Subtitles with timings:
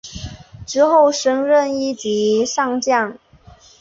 [0.65, 3.19] 之后升任一级上将。